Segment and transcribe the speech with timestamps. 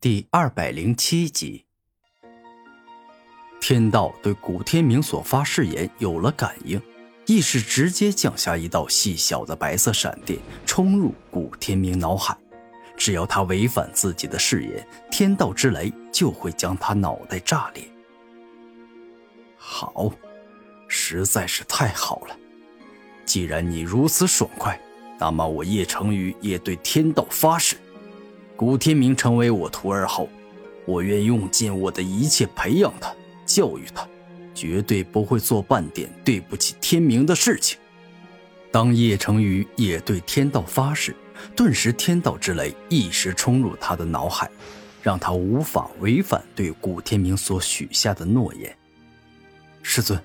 [0.00, 1.64] 第二百零七集，
[3.60, 6.80] 天道对古天明所发誓言有了感应，
[7.26, 12.38] 亦是直接降下一道细小的白色闪电，冲入古天明脑海。
[12.96, 17.82] 只要他违反自己的誓言，天道之雷就会将他脑袋炸裂。
[19.56, 20.12] 好，
[20.86, 22.36] 实在是太好了！
[23.24, 24.80] 既然你如此爽快，
[25.18, 27.76] 那么我叶成宇也对天道发誓。
[28.58, 30.28] 古天明成为我徒儿后，
[30.84, 33.14] 我愿用尽我的一切培养他、
[33.46, 34.04] 教育他，
[34.52, 37.78] 绝对不会做半点对不起天明的事情。
[38.72, 41.14] 当叶成宇也对天道发誓，
[41.54, 44.50] 顿时天道之雷一时冲入他的脑海，
[45.04, 48.76] 让他无法违反对古天明所许下的诺言。
[49.84, 50.20] 师尊，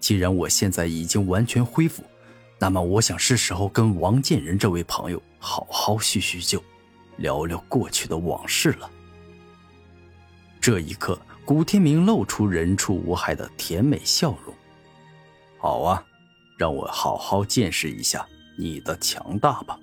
[0.00, 2.02] 既然我现在已经完全恢复，
[2.58, 6.58] 那么我想是时候跟王建仁这位朋友好好叙叙旧。
[7.16, 8.90] 聊聊过去的往事了。
[10.60, 14.54] 这一刻，古天明露出人畜无害的甜美笑容。
[15.58, 16.04] 好啊，
[16.58, 18.26] 让我好好见识一下
[18.58, 19.78] 你的强大吧。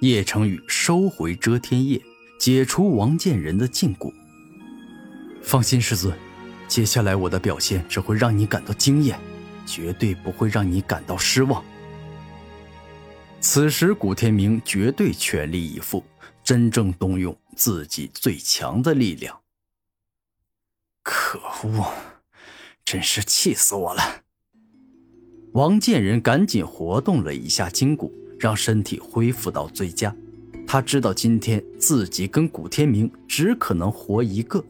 [0.00, 2.00] 叶成宇收回遮天叶，
[2.38, 4.12] 解除王建仁的禁锢。
[5.42, 6.16] 放心，师尊，
[6.68, 9.18] 接下来我的表现只会让你感到惊艳，
[9.66, 11.62] 绝对不会让你感到失望。
[13.40, 16.02] 此时，古天明绝对全力以赴。
[16.44, 19.40] 真正动用自己最强的力量。
[21.02, 21.90] 可恶，
[22.84, 24.22] 真是气死我了！
[25.52, 30.14] 王建仁赶紧活动了一下筋骨，让身体恢复到最佳。
[30.66, 34.62] 他知道今天自己跟古天明只可能活一个。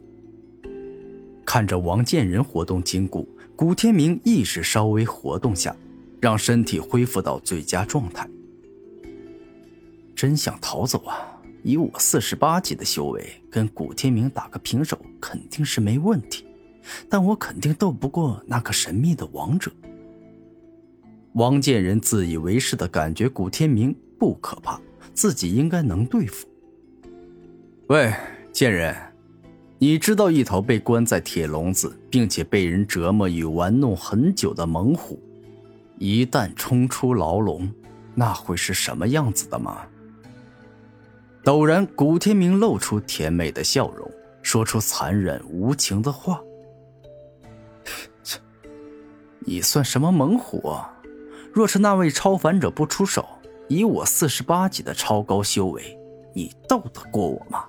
[1.45, 5.75] 看着王建仁活动筋骨，古天明意识稍微活动下，
[6.20, 8.28] 让身体恢复到最佳状态。
[10.14, 11.33] 真想逃走啊！
[11.65, 16.45] 以我四十八级的修为，跟古天明打个平手肯定是没问题，
[17.09, 19.73] 但我肯定斗不过那个神秘的王者。
[21.33, 24.79] 王建仁自以为是的感觉，古天明不可怕，
[25.14, 26.47] 自己应该能对付。
[27.86, 28.13] 喂，
[28.53, 28.95] 贱人，
[29.79, 35.19] 你知道一头被关在铁笼子，并且被人折磨与玩弄很久的猛虎，
[35.98, 37.73] 一旦冲出牢笼，
[38.14, 39.86] 那会是什么样子的吗？
[41.44, 44.10] 陡然，古天明露出甜美的笑容，
[44.40, 46.40] 说出残忍无情的话
[48.24, 48.40] ：“切，
[49.40, 50.74] 你算什么猛虎？
[51.52, 53.28] 若是那位超凡者不出手，
[53.68, 55.98] 以我四十八级的超高修为，
[56.34, 57.66] 你斗得过我吗？”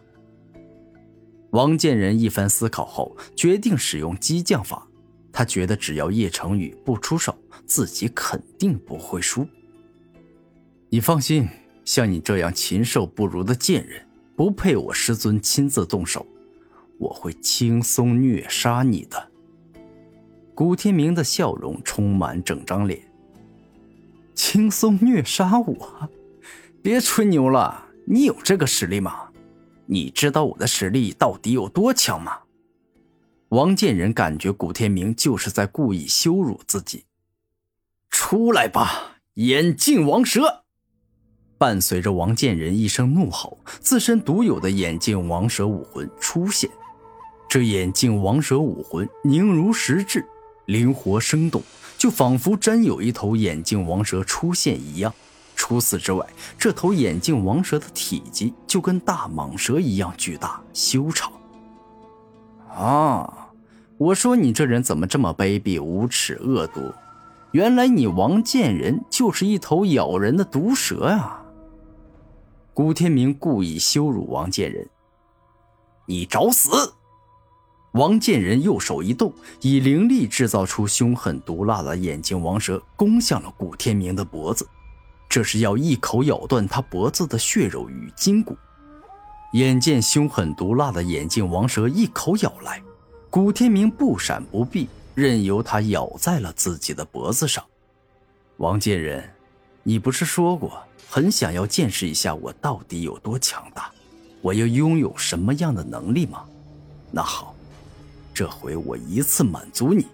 [1.51, 4.87] 王建仁一番思考后，决定使用激将法。
[5.33, 9.45] 他觉得只要叶成宇不出手，自己肯定不会输。
[10.87, 11.45] 你放心。
[11.85, 16.25] 像你这样禽兽不如的贱人，不配我师尊亲自动手，
[16.97, 19.31] 我会轻松虐杀你的。
[20.55, 22.99] 古天明的笑容充满整张脸。
[24.33, 26.09] 轻松虐杀我？
[26.81, 29.29] 别吹牛了，你有这个实力吗？
[29.85, 32.39] 你知道我的实力到底有多强吗？
[33.49, 37.05] 王建仁感觉古天明就是在故意羞辱自己。
[38.09, 40.64] 出来吧，眼镜王蛇！
[41.65, 46.69] 伴随着王建仁一声怒吼，自身独有的眼镜王蛇武魂出现。
[47.49, 50.23] 这眼镜王蛇武魂凝如实质，
[50.67, 51.63] 灵活生动，
[51.97, 55.11] 就仿佛真有一头眼镜王蛇出现一样。
[55.55, 56.23] 除此之外，
[56.55, 61.31] 这头眼镜王蛇的体积就跟大蟒蛇一样巨大修长。
[62.69, 63.47] 啊！
[63.97, 66.93] 我说你这人怎么这么卑鄙无耻恶毒？
[67.53, 71.41] 原来你王建仁就是一头咬人的毒蛇啊！
[72.75, 74.85] 古天明故意羞辱王建仁
[76.07, 76.93] ：“你找死！”
[77.95, 84.67] 王建仁右手一动，以灵力制造出凶狠毒辣的眼镜王蛇，攻向了古天明的脖子。
[85.29, 88.57] 这是要一口咬断他脖子的血肉与筋骨。
[89.53, 92.83] 眼见凶狠毒辣的眼镜王蛇一口咬来，
[93.29, 97.63] 古天明不闪不避，任由它咬在了自己的脖子上。
[98.57, 99.33] 王建仁，
[99.83, 100.84] 你不是说过？
[101.09, 103.91] 很想要见识一下我到底有多强大，
[104.41, 106.43] 我又拥有什么样的能力吗？
[107.11, 107.55] 那好，
[108.33, 110.07] 这回我一次满足你。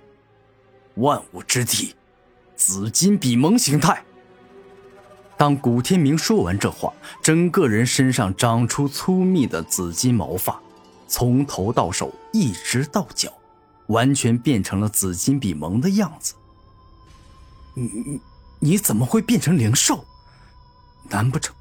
[0.95, 1.95] 万物之体，
[2.55, 4.03] 紫金比蒙形态。
[5.37, 6.93] 当古天明说完这话，
[7.23, 10.61] 整个人身上长出粗密的紫金毛发，
[11.07, 13.33] 从头到手一直到脚，
[13.87, 16.35] 完全变成了紫金比蒙的样子。
[17.73, 18.19] 你
[18.59, 20.05] 你怎么会变成灵兽？
[21.09, 21.56] 难不成，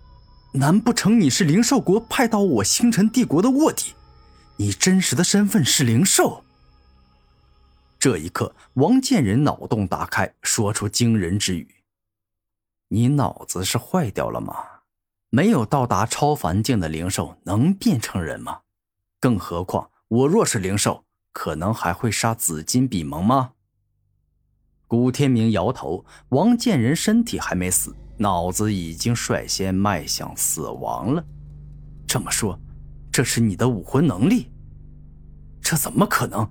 [0.52, 3.94] 难不成你是灵兽国派到我星辰帝国的卧底？
[4.56, 6.44] 你真实的身份是灵兽。
[7.98, 11.76] 这一刻，王建仁脑洞大开，说出惊人之语
[12.88, 14.54] ：“你脑子是坏掉了吗？
[15.30, 18.60] 没有到达超凡境的灵兽能变成人吗？
[19.20, 23.52] 更何况我若是灵兽，可能还会杀紫金比蒙吗？”
[24.88, 31.24] 古天明摇头：“王建仁身体还没死，脑子已经率先迈向死亡了。
[32.06, 32.60] 这么说，
[33.10, 34.48] 这是你的武魂能力？
[35.62, 36.46] 这怎么可能？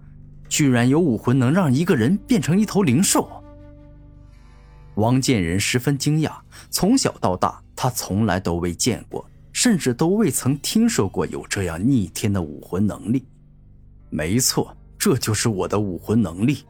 [0.49, 3.29] 居然有武魂能让一个人变成一头灵兽？”
[4.97, 6.31] 王建仁十分惊讶，
[6.71, 9.23] 从小到大，他从来都未见过，
[9.53, 13.27] 甚至都未曾听说过有这样逆天的武魂能力。
[14.09, 16.63] 没错，这就是我的武魂能力。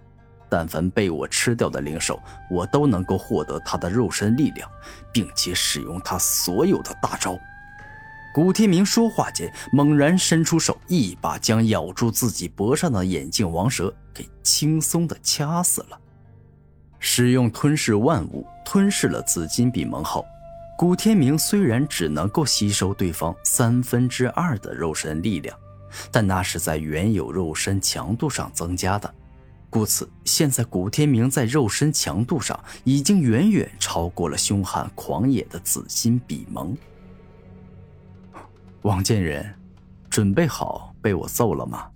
[0.50, 4.70] 但凡被我吃掉的灵兽，我都能够获得它的肉身力量，
[5.14, 7.38] 并且使用它所有的大招。
[8.34, 16.00] 古天明说话间，猛然伸出手，一把将咬住自己脖上的眼镜王蛇给轻松的掐死了。
[17.00, 20.26] 使用吞噬万物，吞噬了紫金比蒙后，
[20.78, 25.58] 古天明虽然只能够吸收对方三分之二的肉身力量，
[26.12, 29.14] 但那是在原有肉身强度上增加的。
[29.70, 36.76] 故此，现在古天明在肉身强度上已经远远超过了凶悍狂野的紫金比蒙。
[38.82, 39.54] 王建仁，
[40.10, 41.90] 准备好被我揍了吗？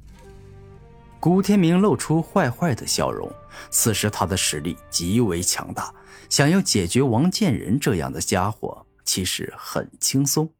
[1.19, 3.31] 古天明露出坏坏的笑容。
[3.69, 5.93] 此时他的实力极为强大，
[6.29, 10.51] 想要解决王建仁这样的家伙，其实很轻松。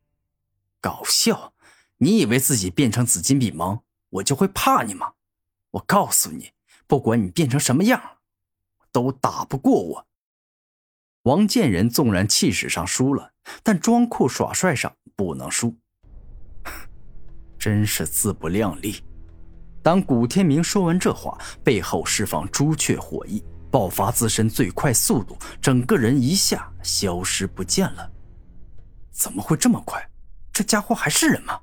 [0.80, 1.54] 搞笑！
[1.98, 5.14] 你以为自己变成紫金比蒙，我就会怕你吗？
[5.72, 6.52] 我告诉你。
[6.88, 8.02] 不管你变成什么样，
[8.92, 10.08] 都打不过我。
[11.24, 13.32] 王建仁纵然气势上输了，
[13.64, 15.76] 但装酷耍帅上不能输。
[17.58, 19.04] 真是自不量力！
[19.82, 28.12] 当古天明说完这话，背后释放朱雀火翼，爆发自身最快速度，整个人一下消失不见了。
[29.12, 30.10] 怎么会这么快？
[30.52, 31.60] 这家伙还是人吗？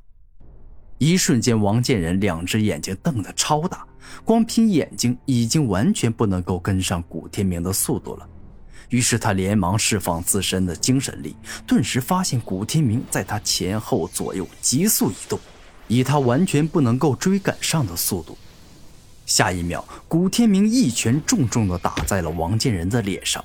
[1.00, 3.86] 一瞬间，王建仁两只眼睛瞪得超大。
[4.22, 8.28] 光凭眼睛已经完全不能够跟上古天明的速度了，
[8.90, 11.34] 于是他连忙释放自身的精神力，
[11.66, 15.40] 顿时发现古天明在他前后左右急速移动，
[15.88, 18.36] 以他完全不能够追赶上的速度。
[19.24, 23.42] 下一秒，古天明一拳重重地打在了王建仁的脸上，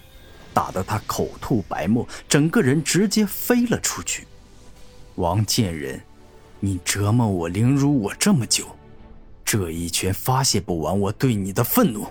[0.54, 4.28] 打得他口吐白沫，整个人直接飞了出去。
[5.16, 6.02] 王建仁，
[6.60, 8.66] 你折磨我凌辱我这么久。
[9.44, 12.08] 这一拳发泄不完我对你的愤怒。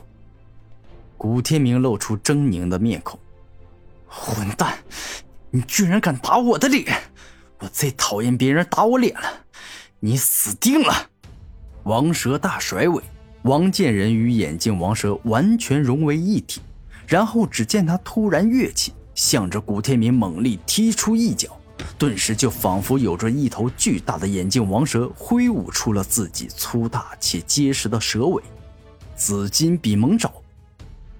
[1.18, 3.18] 古天明露出狰狞的面孔
[4.06, 4.78] ：“混蛋，
[5.50, 6.86] 你居然敢打我的脸！
[7.58, 9.44] 我最讨厌别人打我脸了，
[10.00, 11.10] 你死定了！”
[11.84, 13.02] 王蛇大甩尾，
[13.42, 16.60] 王建仁与眼镜王蛇完全融为一体，
[17.06, 21.58] 然后只见他突然跃起，向着古天明猛力踢出一脚。
[21.98, 28.42] 顿时就仿佛有着一头巨大的眼镜王蛇挥舞出了自己粗大且结实的蛇尾，
[29.16, 30.30] 紫金比蒙爪。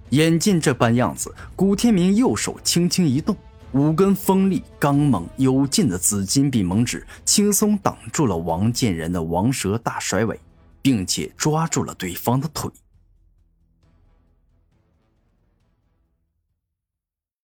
[0.09, 3.35] 眼见这般样子，古天明右手轻轻一动，
[3.71, 10.39] 五根锋利、刚猛、有劲的紫金比蒙指轻松挡住了王建仁的王蛇大甩尾，
[10.81, 12.69] 并且抓住了对方的腿。